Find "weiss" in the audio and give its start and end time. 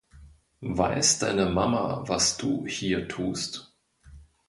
0.61-1.19